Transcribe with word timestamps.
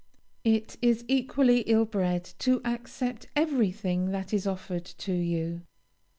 It 0.43 0.77
is 0.81 1.05
equally 1.07 1.59
ill 1.67 1.85
bred 1.85 2.23
to 2.39 2.59
accept 2.65 3.27
every 3.35 3.69
thing 3.71 4.09
that 4.09 4.33
is 4.33 4.47
offered 4.47 4.85
to 4.85 5.13
you. 5.13 5.61